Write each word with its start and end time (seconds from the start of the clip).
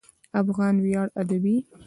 افغان 0.41 0.75
ویاړ 0.83 1.07
ادبي 1.21 1.55